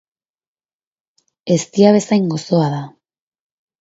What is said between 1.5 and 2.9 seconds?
Eztia bezain gozoa da.